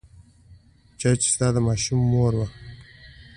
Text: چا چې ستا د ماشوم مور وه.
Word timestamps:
چا 0.99 1.09
چې 1.21 1.27
ستا 1.33 1.47
د 1.55 1.57
ماشوم 1.67 1.99
مور 2.11 2.33
وه. 2.39 2.47